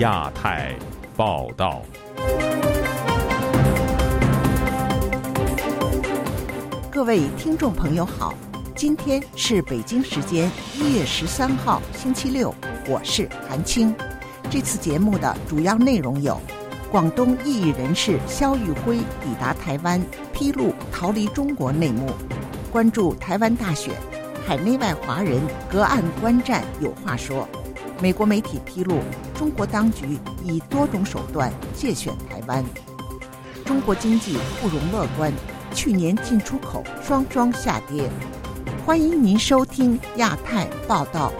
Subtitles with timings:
[0.00, 0.74] 亚太
[1.14, 1.82] 报道。
[6.90, 8.32] 各位听众朋友好，
[8.74, 12.54] 今天是北京时间一月十三号星期六，
[12.88, 13.94] 我是韩青。
[14.48, 16.40] 这次节目的主要内容有：
[16.90, 22.08] 广东异议人士肖玉辉抵达台湾，披露逃离中国内幕；
[22.72, 23.94] 关注台湾大选，
[24.46, 27.46] 海内外华人隔岸观战有话说。
[28.02, 28.98] 美国媒体披露，
[29.34, 32.64] 中国当局以多种手段借选台湾。
[33.62, 35.30] 中国经济不容乐观，
[35.74, 38.10] 去年进出口双双下跌。
[38.86, 41.30] 欢迎您收听亚太报道。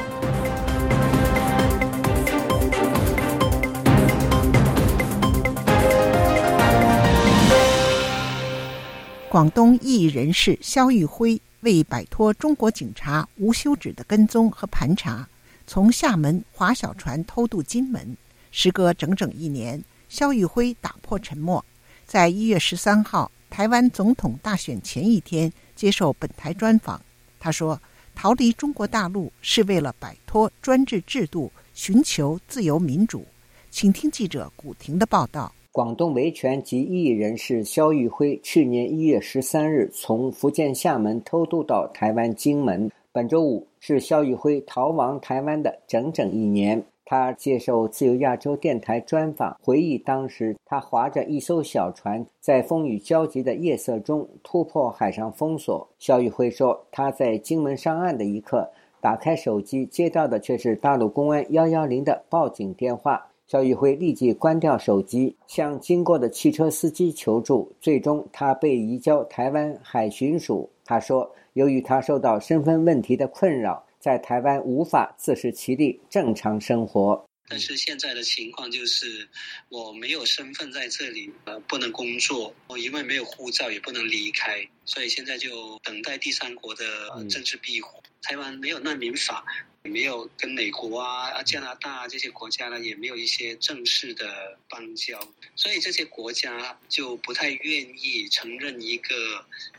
[9.30, 15.26] 广东异议人士肖玉辉为摆脱中国警察无休止的跟踪和盘查。
[15.72, 18.16] 从厦门划小船偷渡金门，
[18.50, 21.64] 时隔整整一年，肖玉辉打破沉默，
[22.04, 27.00] 在一月十三号台湾总统大选前一天接受本台专访。
[27.38, 27.80] 他说
[28.16, 33.24] ：“逃离中国大陆是为了摆脱专制制度，寻求自由民主。”
[33.70, 35.54] 请听记者古婷的报道。
[35.70, 42.90] 广东维权及异议人士肖玉辉去年一月十三日从福建厦门偷渡到台湾金门。
[43.12, 46.80] 本周五是肖玉辉逃亡台湾的整整一年。
[47.04, 55.88] 他接受自由亚洲电台专访，回忆当时他划着一艘小船，在风雨交集的夜色中突破海上封锁。
[55.98, 58.70] 肖玉辉说：“他在金门上岸的一刻，
[59.00, 63.26] 打开手机，接到的却是大陆公安幺幺零的报警电话。
[63.48, 67.72] 肖玉辉立即关掉手机，向经过的汽车司机求助。
[67.80, 70.70] 最终，他被移交台湾海巡署。
[70.90, 77.26] 他说。”由于他受到身份问题的困扰，在台湾无法自食其力、正常生活。
[77.48, 79.28] 但是现在的情况就是，
[79.68, 86.84] 我没有身份在这里，呃，不能工作，我因为没有护照也不能离开，所以现在就等待第三国的
[87.28, 88.00] 政治庇护。
[88.22, 89.44] 台湾没有难民法。
[89.84, 94.26] 也没有跟美国啊、加拿大这些国家呢，也没有一些正式的
[94.68, 95.18] 邦交，
[95.54, 99.14] 所以这些国家就不太愿意承认一个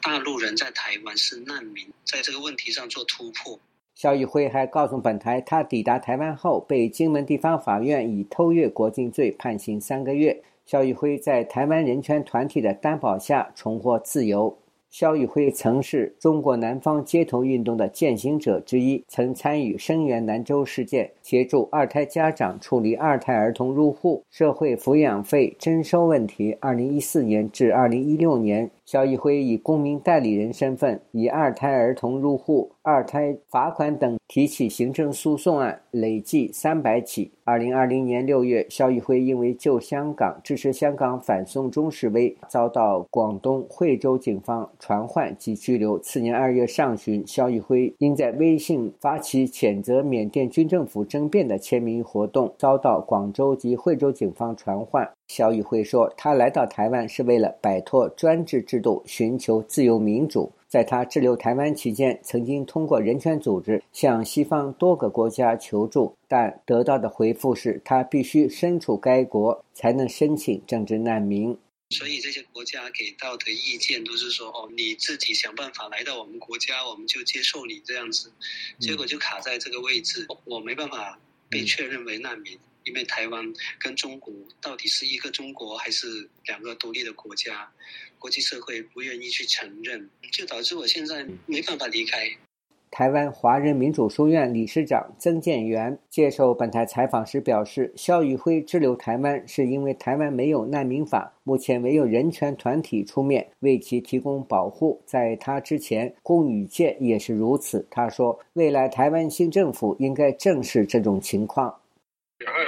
[0.02, 3.60] 大陆人在台湾是难民，在这个问题上做突破。
[3.94, 10.44] 肖玉辉还告诉本台，他抵达台湾后被金门地方法院以偷越国境罪判刑三个月。
[10.66, 14.58] 肖玉辉在台湾人权团体的担保下重获自由。
[14.92, 26.58] 肖玉辉曾是中国南方街头运动的践行者之一，曾参与声援兰州事件，协助二胎家长处理二胎儿童入户、社会抚养费征收问题。
[26.60, 28.70] 二零一四年至二零一六年。
[28.84, 37.32] 肖玉辉以公民代理人身份，以二胎儿童入户、二胎罚款等提起行政诉讼案累计三百起。
[37.44, 46.00] 二零二零年六月，肖玉辉因为救香港、支持香港反送中示威，遭到广东惠州警方传唤及拘留。
[46.00, 55.10] 次年二月上旬，肖玉辉因在微信发起谴责缅甸军政府政变的签名活动，遭到广州及惠州警方传唤。
[55.32, 60.52] 肖玉辉说：“他来到台湾是为了摆脱专制制度，寻求自由民主。
[60.68, 71.58] 在他滞留台湾期间，曾经通过人权组织向西方多个国家求助，但得到的回复是他必须身处该国才能申请政治难民。
[71.92, 78.30] 所以这些国家给到的意见都是说：哦，你自己想办法来到我们国家，我们就接受你这样子。
[78.80, 81.18] 结果就卡在这个位置，我没办法
[81.50, 83.44] 被确认为难民。”因为台湾
[83.80, 87.70] 跟中国到底是一个中国还是两个独立的国家？
[88.20, 92.20] 国际社会不愿意去承认，就导致我现在没办法离开。
[92.92, 105.02] 台湾华人民主书院理事长曾建元接受本台采访时表示：“肖宇辉滞留台湾是因为台湾没有难民法，目前没有人权团体出面为其提供保护。
[105.06, 111.74] 在他之前，龚宇健也是如此。”他说：“未来台湾新政府应该正视这种情况。”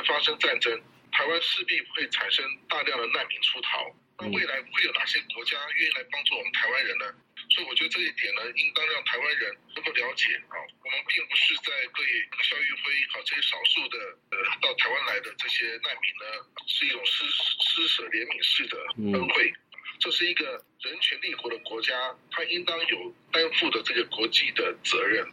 [0.04, 3.96] 发生战争，台湾势必会产生大量的难民出逃。
[4.20, 7.06] 那未来会有哪些国家愿意来帮助我们台湾人呢？
[7.50, 10.56] 所以我觉得这一点呢，应当让台湾人能够了解啊，
[10.86, 12.06] 我们并不是在对
[12.44, 13.98] 肖玉辉好这些少数的
[14.32, 16.26] 呃到台湾来的这些难民呢，
[16.68, 18.78] 是一种施施舍怜悯式的
[19.18, 19.52] 恩惠。
[20.00, 21.94] 这是一个人权立国的国家，
[22.30, 25.26] 它应当有担负的这个国际的责任。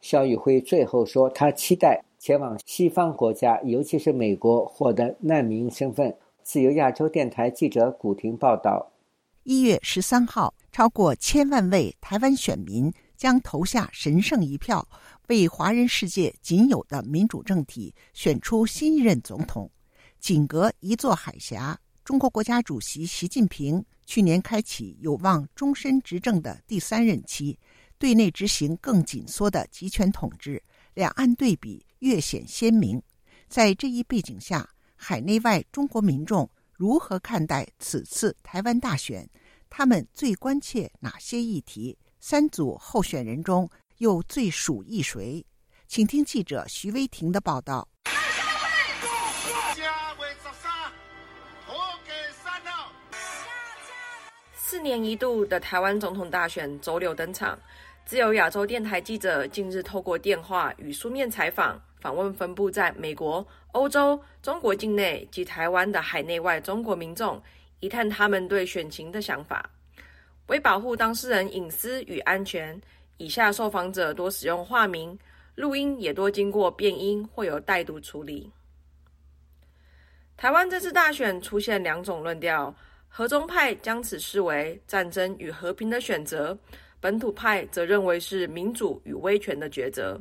[0.00, 2.04] 肖玉辉最后说，他期待。
[2.20, 6.16] 前往西方国家，尤其是美国，获得难民身份。
[6.42, 8.90] 自由亚洲电台记者古婷报道：
[9.44, 14.88] 一月十三号，超过千万位台湾选民将投下神圣一票，
[15.28, 19.70] 为华人世界仅有的民主政体选出新一任总统。
[20.18, 27.56] 仅隔一座海峡，中国国家主席习近平去年开启有望终身执政的第三任期，
[27.98, 30.62] 对内执行更紧缩的集权统治，
[30.94, 33.02] 两岸对比越显鲜明。
[33.48, 39.28] 在这一背景下，海内外中国民众如何看待此次台湾大选？
[39.68, 41.98] 他们最关切哪些议题？
[42.20, 43.68] 三组候选人中
[43.98, 45.44] 又最属意谁？
[45.86, 47.88] 请听记者徐威婷的报道。
[54.70, 57.58] 四年一度的台湾总统大选周六登场。
[58.04, 67.42] 自由亚洲电台记者近日透过电话与书面采访，访问分布在美国、欧洲、中国境内及台湾的海内外中国民众，
[67.80, 69.70] 一探他们对选情的想法。
[70.48, 72.78] 为保护当事人隐私与安全，
[73.16, 75.18] 以下受访者多使用化名，
[75.54, 78.52] 录音也多经过变音或有带读处理。
[80.36, 82.72] 台湾这次大选出现两种论调，
[83.08, 86.56] 和中派将此视为战争与和平的选择。
[87.00, 90.20] 本土派则认为是民主与威权的抉择。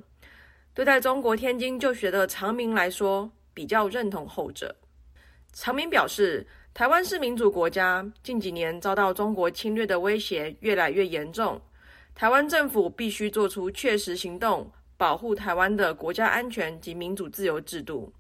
[0.74, 4.76] 对待中国天津就学的长明来说，比较认同后者。
[5.54, 6.46] 长明表示，
[6.76, 11.60] 台湾是民主国家，近几年遭到中国侵略的威胁越来越严重，
[12.14, 18.14] 台湾政府必须做出确实行动，保护台湾的国家安全及民主自由制度。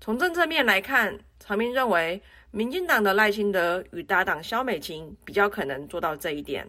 [0.00, 6.68] 从政策面来看，曹明认为，民进党的赖清德与搭档萧美琴比较可能做到这一点。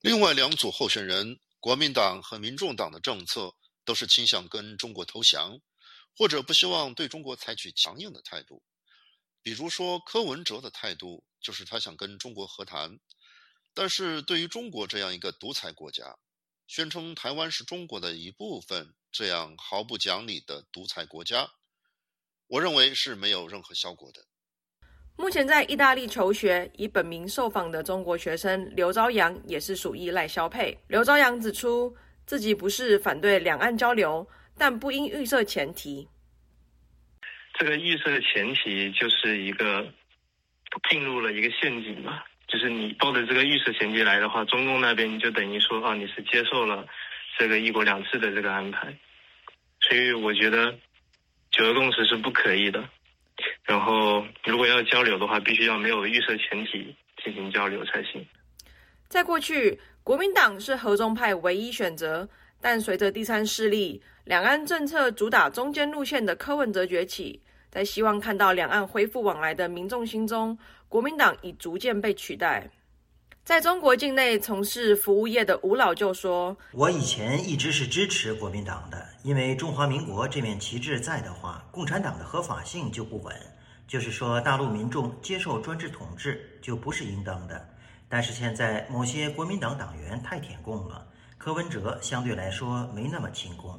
[0.00, 3.54] 另外两组候选人，国民党和民众党的政策
[3.84, 5.58] 都是倾向跟中国投降，
[6.16, 8.62] 或者不希望对中国采取强硬的态度。
[9.42, 12.98] 比如说柯文哲的态度就是他想跟中国和谈，
[13.72, 16.16] 但是对于中国这样一个独裁国家，
[16.66, 21.50] 宣称台湾是中国的一部分，这样毫不讲理的独裁国家，
[22.48, 24.20] 我认为是没有任何效果的。
[25.16, 30.76] 目前在意大利求学、以本名受访的中国学生刘朝阳也是属意赖萧佩。
[30.88, 31.96] 刘朝阳指出，
[32.26, 34.26] 自己不是反对两岸交流，
[34.58, 36.08] 但不应预设前提。
[37.56, 39.86] 这个预设的前提就是一个
[40.90, 46.84] 进入了一个陷阱嘛，就是你抱着这个预设前提来的话，中共那边就等于说啊，你是接受了
[47.38, 48.92] 这个一国两制的这个安排，
[49.80, 50.76] 所以我觉得
[51.56, 52.82] 九个共识是不可以的。
[53.62, 58.24] 然后，如果要交流的话，必须要没有预设前提进行交流才行。
[59.08, 62.28] 在过去，国民党是合中派唯一选择，
[62.60, 67.40] 但随着第三势力、两岸政策主打中间路线的柯文哲崛起，
[67.70, 70.58] 在希望看到两岸恢复往来的民众心中，
[70.88, 72.68] 国民党已逐渐被取代。
[73.44, 83.36] 在中国境内从事服务业的吴老就说：“我以前一直是支持国民党的，因为中华民国这面旗帜在的话，共产党的合法性就不稳。
[83.86, 87.68] 就是说，大陆民众接受专制统治就不是应当的。
[88.08, 91.06] 但是现在某些国民党党员太舔共了，
[91.36, 93.78] 柯文哲相对来说没那么亲共。”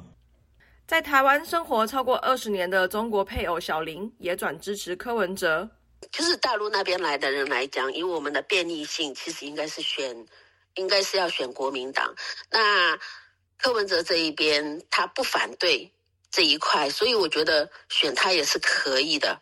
[0.86, 5.68] 在台湾生活超过二十年的中国配偶小林也转支持柯文哲。
[6.12, 10.26] 就是大陆那边来的人来讲，以我们的便利性，其实应该是选，
[10.74, 12.14] 应该是要选国民党。
[12.50, 12.98] 那
[13.58, 15.90] 柯文哲这一边他不反对
[16.30, 19.40] 这一块，所以我觉得选他也是可以的。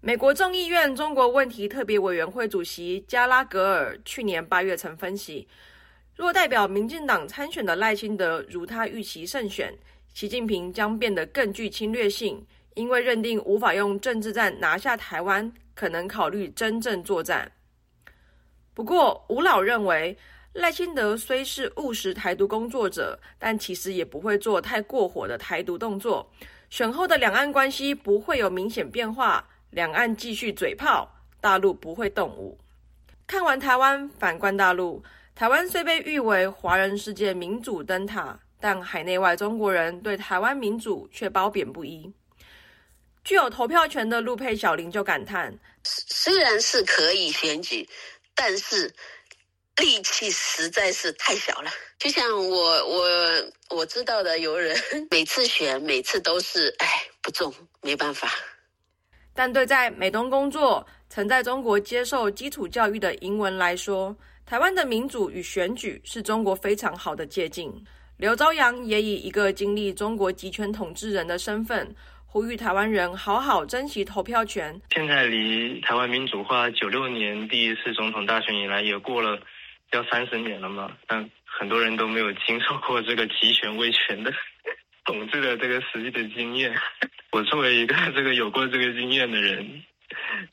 [0.00, 5.46] 美国众议院中国问题特别委员会主席加拉格尔去年八月曾分析，
[6.16, 9.76] 若代表民进党参选的赖清德如他预期胜选，
[10.14, 15.52] 习近平将变得更具侵略性，因为认定无法用政治战拿下台湾。
[15.80, 17.50] 可能考虑真正作战。
[18.74, 20.14] 不过，吴老认为
[20.52, 26.30] 赖清德虽是务实台独工作者，但其实也不会做太过火的台独动作。
[26.68, 31.10] 选后的两岸关系不会有明显变化，两岸继续嘴炮，
[31.40, 32.58] 大陆不会动武。
[33.26, 35.02] 看完台湾，反观大陆，
[35.34, 42.12] 台湾虽被誉为华人世界民主灯塔，但海内外中国人对台湾民主却褒贬不一。
[43.22, 47.88] 具有投票权的陆配小林就感叹：“虽然是可以选举，
[48.34, 48.92] 但是
[49.76, 51.70] 力气实在是太小了。
[51.98, 53.06] 就像我我
[53.70, 54.76] 我知道的，有人
[55.10, 56.86] 每次选，每次都是哎
[57.22, 58.30] 不中，没办法。
[59.32, 67.72] 但对在美东工作、曾在中国接受基础教育的英文来说，台湾的民主与选举是中国非常好的借鉴。
[68.18, 71.94] 刘朝阳也以一个经历中国集权统治人的身份。”
[72.32, 74.80] 呼吁台湾人好好珍惜投票权。
[74.94, 79.36] 现在离台湾民主化九六年第一次总统大选以来，也过了
[79.90, 80.92] 要三十年了嘛。
[81.08, 84.32] 但很多人都没有经受过这个集权威权的
[85.06, 86.72] 统治的这个实际的经验。
[87.32, 89.82] 我作为一个这个有过这个经验的人，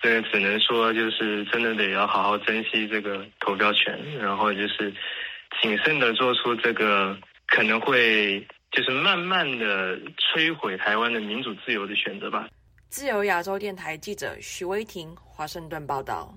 [0.01, 4.91] 这个只能说就是真的得要好好珍惜这个投票权，然后就是
[5.61, 7.15] 谨慎的做出这个
[7.45, 12.47] 可能会就是慢慢的摧毁台湾的民主自由的选择吧。
[12.89, 16.33] 自由亚洲电台记者徐威婷，华盛顿报道。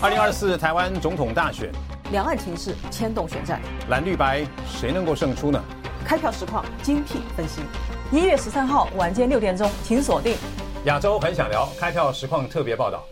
[0.00, 1.70] 二零二四台湾总统大选，
[2.10, 5.62] 两岸情势牵动选战，蓝绿白谁能够胜出呢？
[6.04, 7.62] 开票实况精辟分析。
[8.12, 10.36] 一月十三号晚间六点钟，请锁定
[10.84, 13.04] 亚洲很想聊开票实况特别报道。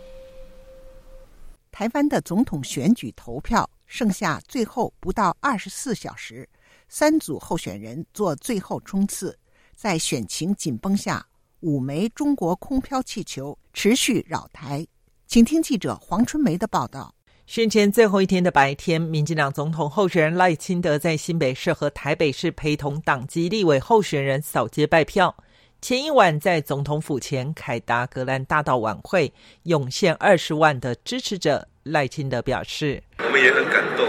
[1.70, 6.48] 台湾的总统选举投票剩下最后不到二十四小时，
[6.94, 9.34] 三组候选人做最后冲刺，
[9.74, 11.24] 在选情紧绷下，
[11.60, 14.86] 五枚中国空飘气球持续扰台。
[15.26, 17.14] 请听记者黄春梅的报道。
[17.46, 25.34] 选前最后一天的白天，民进党总统候选人赖清德在新北市和台北市陪同党籍立委候选人扫街拜票。
[25.80, 29.32] 前一晚在总统府前凯达格兰大道晚会，
[29.62, 31.66] 涌现二十万的支持者。
[31.84, 34.06] 赖清德表示：“我们也很感动，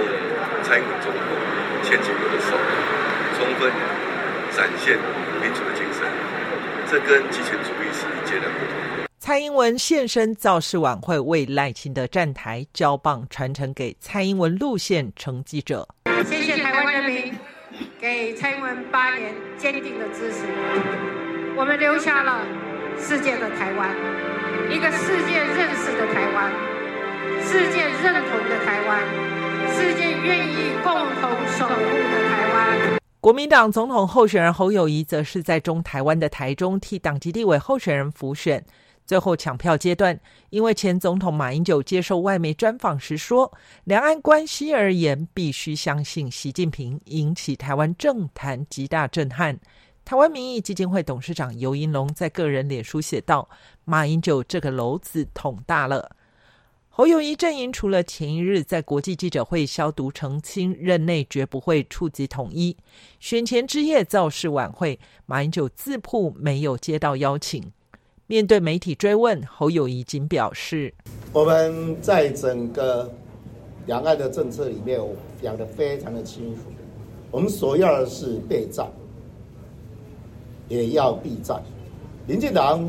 [0.65, 1.21] 蔡英文总统
[1.81, 2.57] 牵起我的手，
[3.37, 3.71] 充分
[4.55, 4.97] 展现
[5.41, 6.07] 民主的精神，
[6.89, 8.73] 这跟极权主义是截然不同。”
[9.19, 15.87] 蔡英文现身造势晚会，为赖清德站台，交棒传承给蔡英文路线承继者。
[16.25, 17.33] 谢谢台湾人民
[17.99, 20.43] 给蔡英文八年坚定的支持，
[21.55, 22.45] 我们留下了
[22.99, 23.89] 世界的台湾，
[24.69, 26.51] 一个世界认识的台湾，
[27.41, 28.99] 世界认同的台湾，
[29.71, 32.99] 世界愿意共同守护的台湾。
[33.19, 38.63] 国民党总统候选人侯友谊则是在中台湾的台中替党籍地委候选人辅选。
[39.05, 40.17] 最后抢票阶段，
[40.49, 43.51] 因为前总统马英九接受外媒专访时说，
[43.83, 49.59] 两岸关系而言，必须相信习近平，引起台湾政坛极大震撼。
[50.05, 53.47] 台湾民意基金会董事长尤银龙在个人脸书写道
[53.83, 56.09] ：“马英九这个篓子捅大了。”
[56.95, 62.77] 侯友谊阵营除了前一日在国际记者会消毒澄清，任内绝不会触及统一，
[63.19, 67.63] 选前之夜造势晚会，马英九自曝没有接到邀请。
[68.27, 70.93] 面对媒体追问，侯友谊仅表示
[71.33, 73.11] ：“我们在整个
[73.87, 75.01] 两岸的政策里面
[75.41, 76.61] 讲的非常的清楚，
[77.31, 78.87] 我们所要的是备战，
[80.69, 81.59] 也要避战。
[82.27, 82.87] 民进党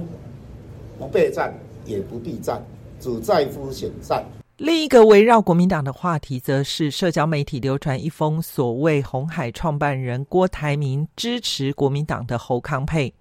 [0.99, 1.55] 不备战
[1.87, 2.63] 也不避战，
[3.05, 4.25] 只在乎选战。”
[4.57, 13.13] 另一个围绕国民党的话题，则是社交媒体流传一封所谓红海创办人郭台铭支持国民党的侯康佩。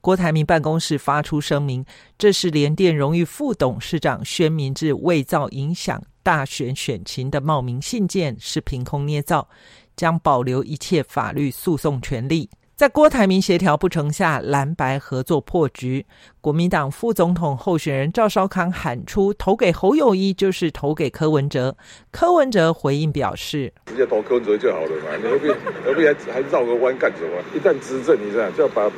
[0.00, 1.84] 郭台铭办公室发出声明，
[2.18, 9.48] 这是联电荣誉副董事长宣明志伪造影响大选选情的冒名信件，是凭空捏造，
[9.96, 12.48] 将保留一切法律诉讼权利。
[12.76, 16.04] 在郭台铭协调不成下，蓝白合作破局，
[16.40, 21.76] 国民党副总统候选人赵少康喊出投给侯友谊就是投给柯文哲。
[22.10, 25.48] 柯文哲回应表示：直接投柯文哲就好了嘛，你何必
[25.86, 27.40] 何必还还绕个弯干什么？
[27.54, 28.90] 一旦执政，你这样就要把。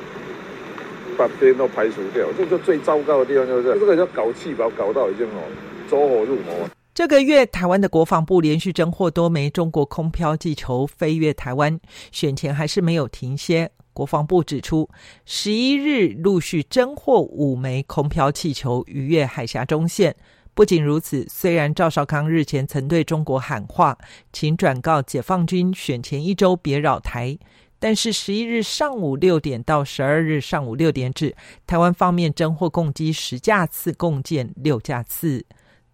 [1.18, 5.40] 把别人都排除掉，这就最糟糕的地方就是这个叫搞气包，搞到已经哦
[5.88, 6.68] 走火入魔。
[6.96, 11.78] 这个月，台湾的国防部连续侦获多枚中国空飘气球飞越台湾，
[12.10, 13.70] 选前还是没有停歇。
[13.92, 14.88] 国防部指出，
[15.26, 20.16] 十一日陆续侦获五枚空飘气球逾越海峡中线。
[20.54, 23.98] 不仅如此，虽然赵少康日前曾对中国喊话，
[24.32, 27.38] 请转告解放军选前一周别扰台。
[27.78, 31.36] 但是十一日上午六点到十二日上午六点止，
[31.66, 35.44] 台湾方面侦获共机十架次，共建六架次。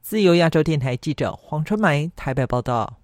[0.02, 2.98] 自由亚洲电台记者黄春梅台北报道。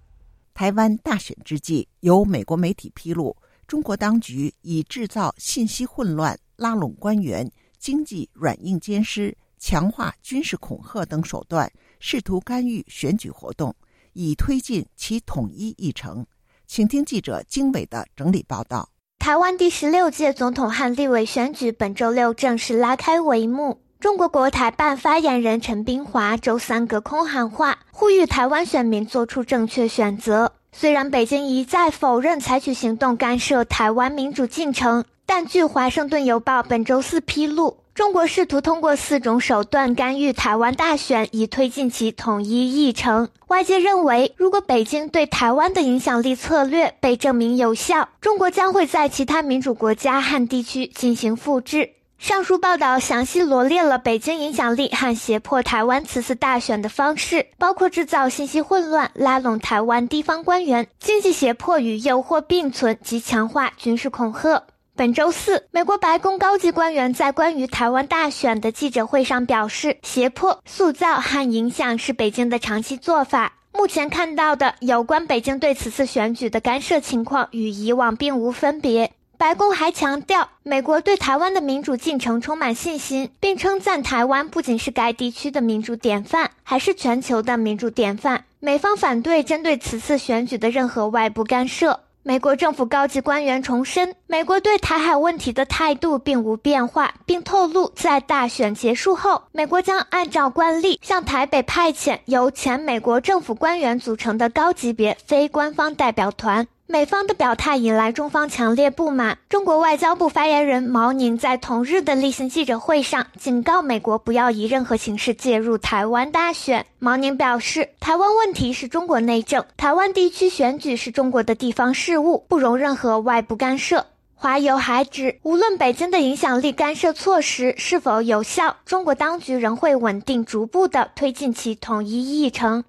[0.53, 13.73] 台湾大选之际，有美国媒体披露，中国当局以制造信息混乱、拉拢官员、经济软硬兼施、强化军事恐吓等手段，试图干预选举活动，
[14.11, 16.25] 以推进其统一议程。
[16.67, 18.89] 请听记者经纬的整理报道。
[19.17, 23.81] 台湾第十六届总统和立委选举本周六正式拉开帷幕。
[24.01, 30.53] 中国国台办发言人陈冰华周三隔空喊话，呼吁台湾选民做出正确选择。
[30.71, 37.79] 虽然北京一再否认采取行动干涉台湾民主进程，但据《华盛顿邮报》本周四披露。
[37.93, 43.27] 中国试图通过四种手段干预台湾大选，以推进其统一议程。
[43.47, 51.89] 外界认为，如果北京对台湾的影响力策略被证明有效，中国将会在其他民主国家和地区进行复制。
[52.19, 64.63] 上述报道详细罗列了北京影响力和胁迫台湾此次大选的方式，包括制造信息混乱、拉拢台湾地方官员、经济胁迫与诱惑并存及强化军事恐吓。
[64.97, 73.53] 本周四，美国白宫高级官员在关于台湾大选的记者会上表示，胁迫、塑造和影响是北京的长期做法。
[73.71, 79.13] 目前看到的有关北京对此次选举的干涉情况与以往并无分别。
[79.39, 88.43] 白宫还强调，美国对台湾的民主进程充满信心，并称赞台湾不仅是该地区的民主典范，还是全球的民主典范。
[88.59, 92.01] 美方反对针对此次选举的任何外部干涉。
[92.21, 106.67] 美国政府高级官员重申，美国对台海问题的态度并无变化，并透露，在大选结束后，美国将按照惯例向台北派遣由前美国政府官员组成的高级别非官方代表团。
[106.91, 109.37] 美方的表态引来中方强烈不满。
[109.47, 116.87] 中国外交部发言人毛宁在同日的例行记者会上警告美国不要以任何形式介入台湾大选。
[116.97, 124.07] 毛宁表示，台湾问题是中国内政，台湾地区选举是中国的地方事务，不容任何外部干涉。
[124.33, 132.83] 华友还指，无论北京的影响力干涉措施是否有效，中国当局仍会稳定逐步地推进其统一议程。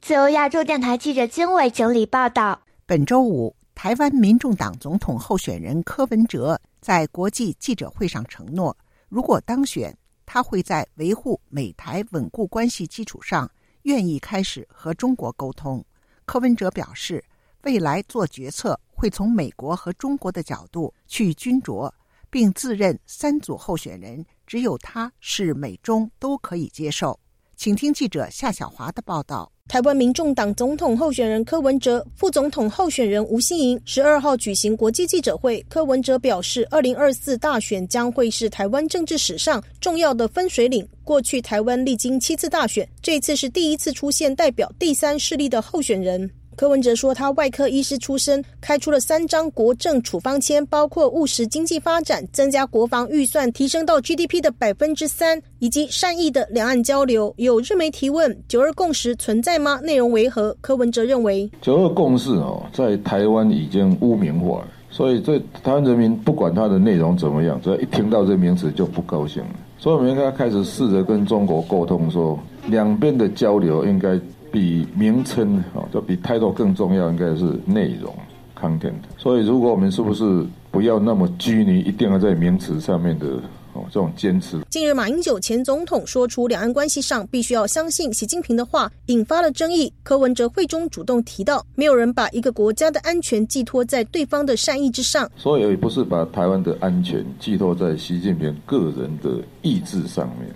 [0.00, 2.61] 自由亚洲电台记者金伟整理报道。
[2.84, 8.76] 本周五，台湾民众党总统候选人柯文哲在国际记者会上承诺，
[9.08, 9.96] 如果当选，
[10.26, 13.48] 他会在维护美台稳固关系基础上，
[13.82, 15.82] 愿意开始和中国沟通。
[16.26, 17.24] 柯文哲表示，
[17.62, 21.90] 未来做决策会从美国和中国的角度去斟酌，
[22.30, 27.18] 并自认三组候选人只有他是美中都可以接受。
[27.56, 29.50] 请听记者夏小华的报道。
[29.68, 35.64] 台湾民众党总统候选人柯文哲、副总统候选人吴欣盈十二号举行国际记者会。
[35.68, 40.86] 柯文哲表示，二零二四大选将会是台湾政治史上重要的分水岭。
[41.04, 46.28] 过去台湾历经七次大选，这次是第一次出现代表第三势力的候选人。
[46.62, 57.34] 柯文哲说，他外科医师出身，开出了三张国政处方签，包括务实经济发展、增加国防预算、提升到 GDP 的百分之三，以及善意的两岸交流。
[57.36, 59.80] 有日媒提问：九二共识存在吗？
[59.82, 60.56] 内容为何？
[60.60, 69.50] 柯文哲认为，九二共识哦，在台湾已经污名化，所以这台湾人民不管它的内容怎么样，只要一听到这名词就不高兴了。
[69.80, 74.16] 所以我们应该开始试着跟中国沟通，说两边的交流应该。
[74.52, 78.14] 比名称啊，就比 title 更重要，应该是内容
[78.60, 78.92] content。
[79.16, 83.26] 所以，如果我们是不是不要那么拘泥，一定要在名词上面的
[83.72, 84.60] 哦这种坚持？
[84.68, 89.92] 近日，马英九前总统说出两岸关系上必须要相信习近平的话，引发了争议。
[90.02, 100.48] 柯文哲会中主动提到，没有人把一个国家的安全寄托在对方的善意之上，所以也不是把台湾的安全寄托在习近平个人的意志上面。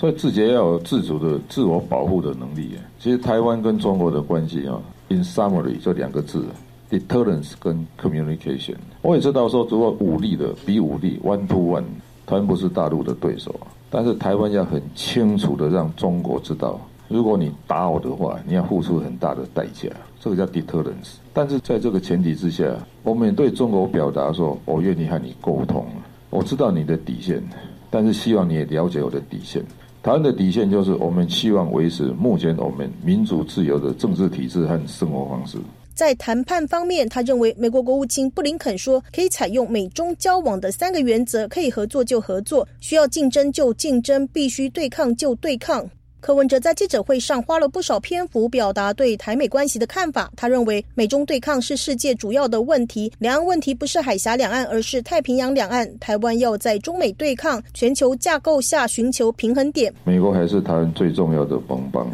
[0.00, 2.70] 所以自己要有自主的自我保护的能力。
[2.98, 6.42] 其实台湾跟中国的关系啊，in summary 这两个字
[6.90, 8.76] ，deterrence 跟 communication。
[9.02, 11.84] 我也知道说，如果武力的比武力 one to one，
[12.24, 13.54] 台湾不是大陆的对手。
[13.90, 19.90] 但是台湾要很清楚的让中国知道，如果你打我的话，你要付出很大的代价。
[20.18, 21.16] 这个叫 deterrence。
[21.34, 22.64] 但是在这个前提之下，
[23.02, 25.84] 我们对中国表达说，我愿意和你沟通，
[26.30, 27.42] 我知道你的底线，
[27.90, 29.62] 但是希望你也了解我的底线。
[30.02, 35.58] 台湾的底线就是，我们希望维持目前我们民主自由的政治体制和生活方式。
[35.94, 45.86] 在谈判方面，他认为美国国务卿布林肯说，可以采用美中交往的三个原则：可以合作就合作，需要竞争就竞争，必须对抗就对抗。
[46.20, 50.30] 柯文哲在记者会上花了不少篇幅表达对台美关系的看法。
[50.36, 55.98] 他认为，美中对抗是世界主要的问题，两岸问题不是海峡两岸，而是太平洋两岸。
[55.98, 59.92] 台湾要在中美对抗全球架构下寻求平衡点。
[60.04, 62.10] 美国还是台湾最重要的盟邦，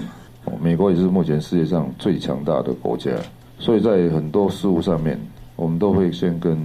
[0.61, 3.11] 美国也是目前世界上最强大的国家，
[3.59, 5.21] 所以在很多事务上面，
[5.57, 6.57] 我们都会先跟。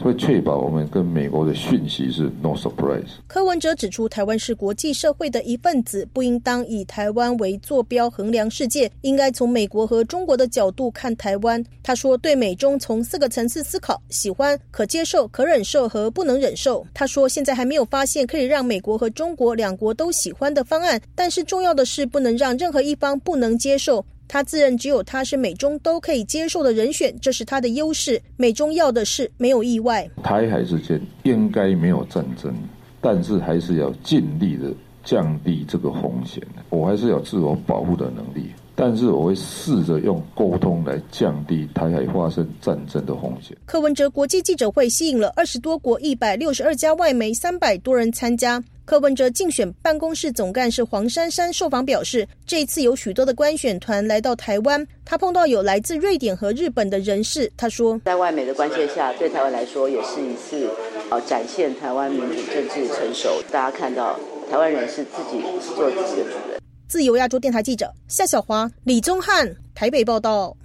[0.00, 3.08] 会确保我们跟美国的讯息是 no surprise。
[3.26, 11.64] 柯文哲指出，台湾是国际社会的一份子，不应当以台湾为坐标衡量世界，应该从美国和中国的角度看台湾。
[11.82, 16.86] 他说，对美中从四个层次思考：喜欢、可接受、可忍受和不能忍受。
[16.92, 24.04] 他说，现在还没有发现可以让美国和中国两国都喜欢的方案，但是重要的是不能让任何一方不能接受。
[24.28, 28.20] 他自认只有他是美中都可以接受的人选，这是他的优势。
[28.36, 30.08] 美中要的是没有意外。
[30.22, 32.54] 台海之间应该没有战争，
[33.00, 34.72] 但是还是要尽力的
[35.04, 36.42] 降低这个风险。
[36.70, 38.50] 我还是有自我保护的能力。
[38.78, 43.56] 但是我会试着用沟通来降低台海发生战争的风险。
[43.64, 48.62] 柯文哲国际记者会吸引了二十多国一百六十二家外媒三百多人参加。
[48.86, 57.52] 柯文哲竞选办公室总干事黄珊珊受访表示，这一次有许多的观选团来到台湾，他碰到有来自瑞典和日本的人士。
[57.56, 60.70] 他说，在外媒的关切下，对台湾来说也是一次
[61.10, 63.42] 呃展现台湾民主政治成熟。
[63.50, 64.16] 大家看到
[64.48, 65.42] 台湾人是自己
[65.74, 66.62] 做自己的主人。
[66.86, 70.56] 自由亚洲电台记者夏小华、李宗翰台北报道。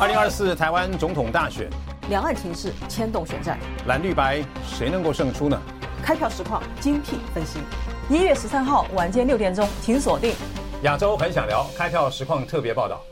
[0.00, 1.70] 二零二四台湾总统大选，
[2.10, 5.62] 两岸情势牵动选战，蓝绿白谁能够胜出呢？
[6.06, 7.58] 开票实况精辟分析。
[8.08, 10.32] 一月十三号晚间六点钟，请锁定
[10.84, 13.02] 亚洲很想聊开票实况特别报道。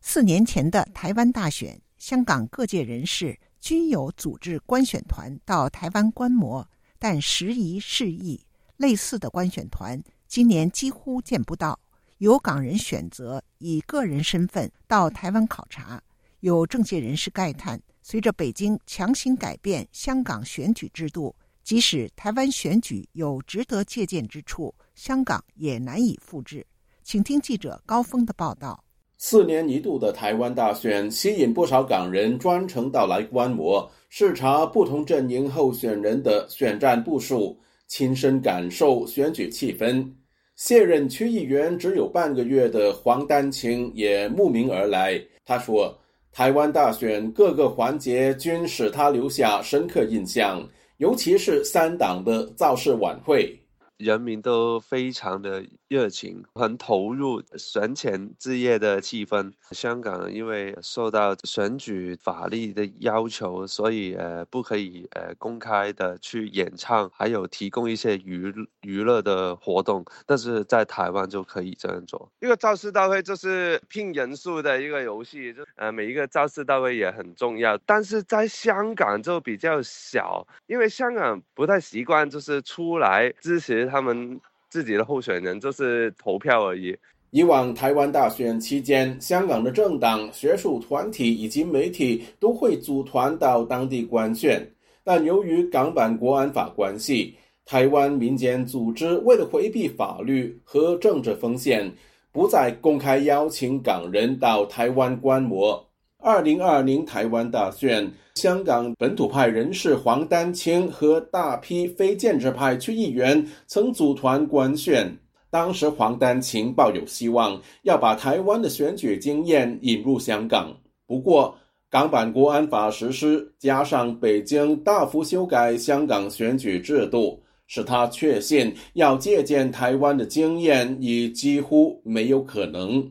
[0.00, 6.66] 四年前的台湾大选，香港各界人士均有组织观选团到台湾观摩，
[6.98, 8.40] 但时移世易。
[8.78, 11.78] 类似的观选团今年几乎见不到。
[12.16, 16.00] 有港人选择以个人身份到台湾考察，
[16.40, 26.64] 有政界人士慨叹：随着北京强行改变香港选举制度，即使台湾选举有值得借鉴之处，香港也难以复制。
[27.02, 28.84] 请听记者高峰的报道。
[29.16, 37.58] 四年一度的台湾大选吸引不少港人专程到来观摩，视察不同阵营候选人的选战部署。
[37.88, 40.06] 亲身感受选举气氛，
[40.54, 45.20] 卸任区议员只有半个月的黄丹青也慕名而来。
[45.44, 45.98] 他说
[46.32, 50.66] ：“台湾大选各个环节均使他留下深刻印象，
[50.98, 53.58] 尤其是三党的造势晚会。”
[53.98, 59.52] 人民都非常的热情，很投入选前之夜的气氛。
[59.70, 70.04] 香港因为受到选举法律的要求，所以呃不可以呃公开的去演唱，还有提供一些娱娱乐的活动。
[70.26, 72.30] 但是在台湾就可以这样做。
[72.40, 77.78] 一个造势大会就是拼人数的一个游戏，就呃每一个造势大会也很重要。
[77.86, 83.86] 但是在香港就比较小，因为香港不太习惯就是出来支持。
[83.86, 84.38] 他们
[84.70, 86.96] 自己的候选人就是投票而已。
[87.30, 94.66] 以往台湾大选期间，香港的政党、学术团体以及媒体都会组团到当地观选，
[95.04, 101.92] 但由于港版国安法关系，台湾民间组织为了回避法律和政治风险，
[102.32, 105.87] 不再公开邀请港人到台湾观摩。
[106.20, 115.16] 二零二零台湾大选，香港本土派人士黄丹青和大批非建制派区议员曾组团观选。
[115.48, 120.76] 当时黄丹青抱有希望，要把台湾的选举经验引入香港。
[121.06, 121.56] 不过，
[121.88, 133.08] 港版国安法实施，加上北京大幅修改香港选举制度，使他确信要借鉴台湾的经验已几乎没有可能。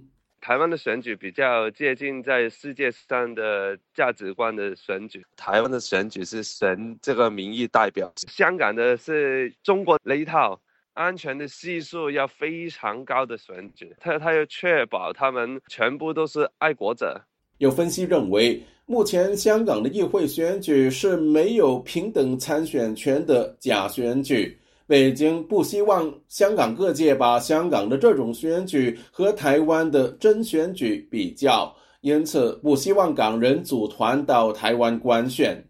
[0.47, 5.21] 台湾的选举比较接近在世界上的价值观的选举。
[5.35, 10.57] 台湾的选举是选这个民意代表，香港的是中国那一套
[10.93, 13.93] 安全的系数要非常高的选举。
[13.99, 17.21] 他他要确保他们全部都是爱国者。
[17.57, 24.57] 有分析认为，目前香港的议会选举是没有平等参选权的假选举。
[24.87, 35.61] 北京不希望香港各界把香港的这种选举和台湾的真选举比较，因此不希望港人组团到台湾观选。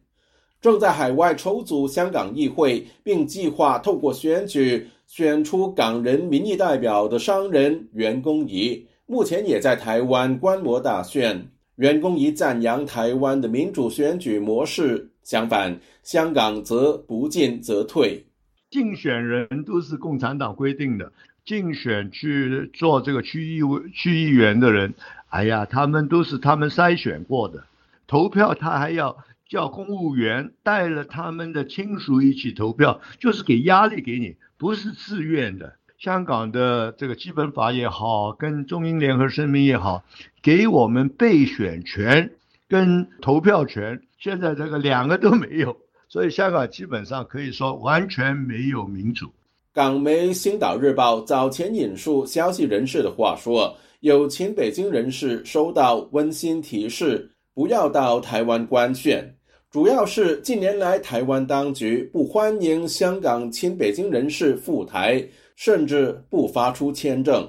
[0.62, 11.50] 正在海外筹组香港议会，并计划透过选举选出港人民意代表的商人袁公仪，目前也在台湾观摩大选。
[11.78, 18.27] 袁公仪赞扬台湾的民主选举模式，相反，香港则不进则退。
[18.70, 21.14] 竞选人都是共产党规定的，
[21.46, 23.62] 竞选去做这个区议
[23.94, 24.94] 区议员的人，
[25.30, 27.64] 哎呀，他们都是他们筛选过的。
[28.08, 35.76] 投票他还要叫公务员带了他们的亲属一起投票，就是给压力给你，不是自愿的。
[35.98, 40.04] 香港的这个基本法也好，跟中英联合声明也好，
[40.42, 42.32] 给我们备选权
[42.70, 45.78] 跟投票权，现在这个两个都没有。
[46.18, 49.28] 所以香港基本上可以说完全没有民主。
[49.72, 59.32] 港媒《星岛日报》早前引述消息人士的话说，有前北京人士收到温馨提示，不要到台湾观选，
[59.70, 65.24] 主要是近年来台湾当局不欢迎香港亲北京人士赴台，
[65.56, 67.48] 甚至不发出签证。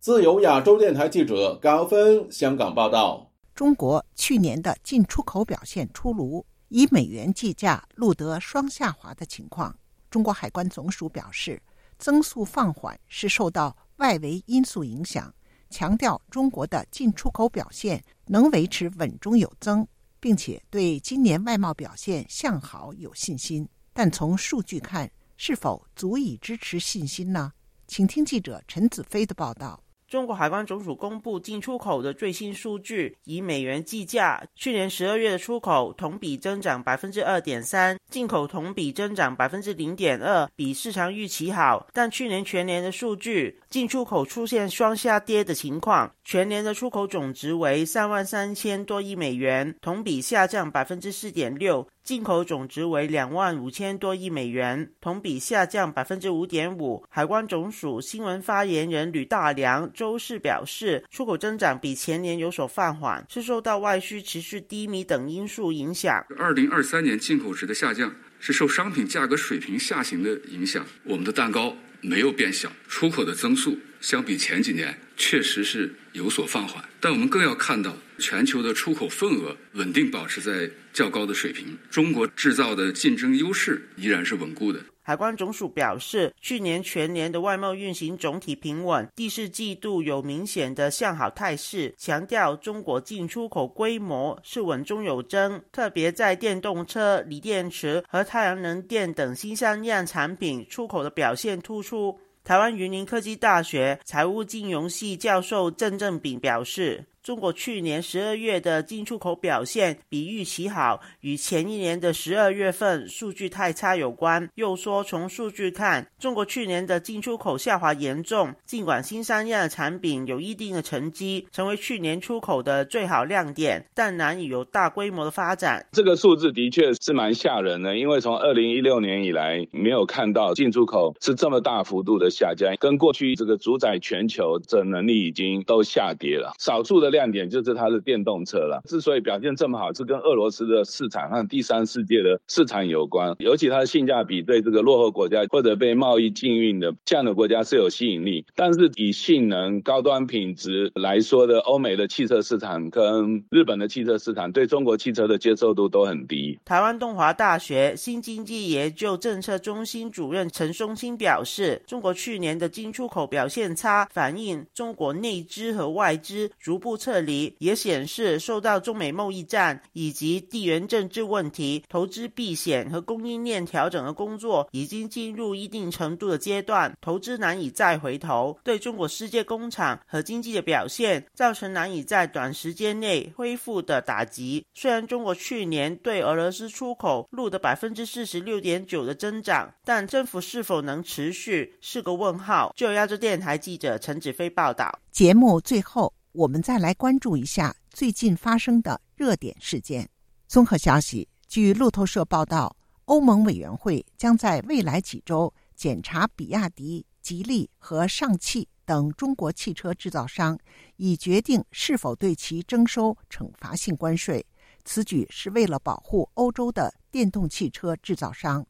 [0.00, 6.44] 自由亚洲电台记者高峰香港报道：中国去年的进出口表现出炉。
[6.74, 9.78] 以美元计价录得双下滑的情况，
[10.10, 11.62] 中国海关总署表示，
[11.98, 15.34] 增速放缓是受到外围因素影响，
[15.68, 19.86] 强调中国的进出口表现能维持稳中有增，
[20.18, 23.68] 并且对今年外贸表现向好有信心。
[23.92, 27.52] 但从数据看，是否足以支持信心呢？
[27.86, 29.78] 请听记者陈子飞的报道。
[30.12, 41.86] 中国海关总署公布进出口的最新数据，以美元计价，去年十二月的出口同比增长百分之二点三，进口同比增长百分之零点二，比市场预期好。
[41.94, 51.88] 但去年全年的数据，进出口出现双下跌的情况，全年的出口总值为三万三千多亿美元，同比下降百分之四点六。
[52.04, 57.04] 进口总值为两万五千多亿美元，同比下降百分之五点五。
[57.08, 66.26] 海关总署新闻发言人吕大良周四表示，出口增长比前年有所放缓，是受到外需持续低迷等因素影响。
[66.36, 77.96] 二零二三年进口值的下降是受商品价格水平下行的影响，我们的蛋糕没有变小，出口的增速相比前几年确实是有所放缓，但我们更要看到。
[78.18, 84.78] 全球的出口份额稳定保持在较高的水平，中国制造的竞争优势依然是稳固的。
[85.02, 102.20] 海关总署表示，去年全年的外贸运行总体平稳，第四季度有明显的向好态势，强调中国进出口规模是稳中有增，特别在电动车、锂电池和太阳能电等新三样产品出口的表现突出。
[102.44, 107.11] 台湾云林科技大学财务金融系教授郑正炳表示。
[107.22, 114.50] 中国去年十二月的进出口表现比预期好，与前一年的十二月份数据太差有关。
[114.56, 118.52] 又说，从数据看，中国去年的进出口下滑严重。
[118.66, 125.86] 尽管新三样产品有一定的成绩，成为去年出口的最好亮点，但难以有大规模的发展。
[125.92, 136.54] 这个数字的确是蛮吓人的，因为从二零一六年以来，没有看到进出口是这么大幅度的下降，跟过去这个主宰全球的能力已经都下跌了。
[136.58, 137.11] 少数的。
[137.12, 138.82] 亮点就是它的电动车了。
[138.88, 143.36] 之所以表现这么好，是跟俄罗斯的市场和第三世界的市场有关。
[143.38, 148.44] 尤其它的性价比对这个落后国家或者被贸易禁运的这样的国家是有吸引力。
[148.56, 156.58] 但是以性能、高端品质来说的，欧美的汽车市场跟日本的汽车市场对中国汽车的接受度都很低。
[156.64, 166.96] 台湾东华大学新经济研究政策中心主任陈松青表示，中国去年的进出口表现差，反映中国内资和外资逐步。
[167.02, 184.64] 撤离也显示，受到中美贸易战以及地缘政治问题，投资避险和供应链调整的工作已经进入一定程度的阶段，投资难以再回头，对中国世界工厂和经济的表现造成难以在短时间内恢复的打击。
[184.72, 192.72] 虽然中国去年对俄罗斯出口录得百分之四十六点九的增长，但政府是否能持续是个问号。
[192.76, 195.00] 就亚洲电台记者陈子飞报道。
[195.10, 196.12] 节目最后。
[196.32, 200.08] 我们再来关注一下最近发生的热点事件。
[200.48, 210.58] 综合消息，据路透社报道，欧盟委员会将在未来几周检查比亚迪、吉利和上汽等中国汽车制造商，
[210.96, 214.44] 以决定是否对其征收惩罚性关税。
[214.84, 218.66] 此举是为了保护欧洲的电动汽车制造商。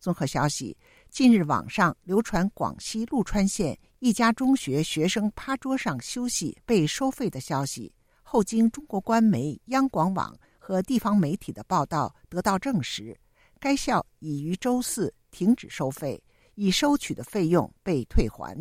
[0.00, 0.76] 综合消息，
[1.16, 3.78] 近日网上流传广西陆川县。
[4.00, 7.90] 一家中学学生趴桌上休息被收费的消息，
[8.22, 13.18] 后经中国官媒央广网和地方媒体的报道得到证实，
[13.58, 16.22] 该校已于周四停止收费，
[16.54, 18.54] 已收取的费用被退还。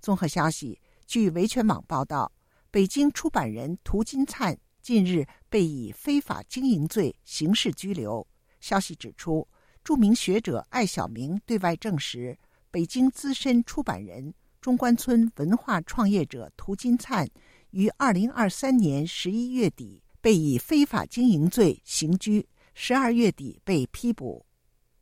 [0.00, 2.32] 综合消息，据维权网报道，
[2.70, 8.26] 北京出版人涂金灿近日被以非法经营罪刑事拘留。
[8.58, 9.46] 消息指出，
[9.84, 12.38] 著名学者艾晓明对外证实，
[12.70, 14.32] 北京资深出版人。
[14.58, 17.28] 中关村文化创业者涂金灿
[17.72, 24.46] 于二零二三年十一月底被以非法经营罪刑拘，十二月底被批捕。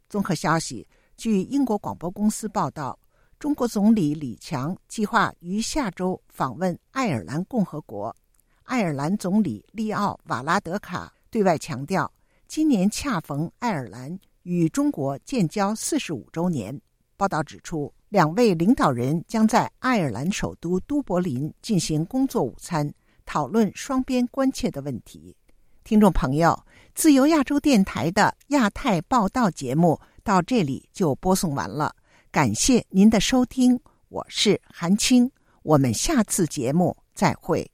[0.08, 2.98] 综合消息，据英国广播公司报道，
[3.38, 8.12] 中国总理李强计划于下周访问爱尔兰共和国。
[8.64, 12.12] 爱尔兰总理利奥瓦拉德卡对外强调，
[12.48, 16.81] 今年恰逢爱尔兰与中国建交四十五周年。
[17.16, 17.92] 报道指出。
[18.12, 22.92] 两位领导人将在爱尔兰首都都柏林进行工作午餐，
[23.24, 25.35] 讨论双边关切的问题。
[25.83, 26.62] 听众朋友，
[26.94, 31.96] 自由亚洲电台的亚太报道节目到这里就播送完了，
[32.31, 37.66] 感谢您的收听，我是韩青，我们下次节目再会。